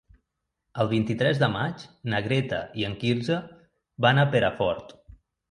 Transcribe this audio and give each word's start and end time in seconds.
El 0.83 0.87
vint-i-tres 0.93 1.41
de 1.43 1.49
maig 1.55 1.83
na 2.13 2.21
Greta 2.29 2.63
i 2.81 2.87
en 2.89 2.97
Quirze 3.05 3.39
van 4.09 4.25
a 4.25 4.27
Perafort. 4.35 4.99